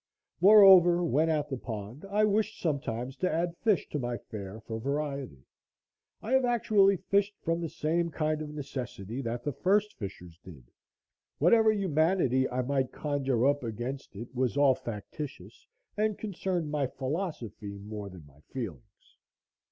[0.39, 4.79] Moreover, when at the pond, I wished sometimes to add fish to my fare for
[4.79, 5.45] variety.
[6.23, 10.71] I have actually fished from the same kind of necessity that the first fishers did.
[11.37, 17.77] Whatever humanity I might conjure up against it was all factitious, and concerned my philosophy
[17.77, 19.17] more than my feelings.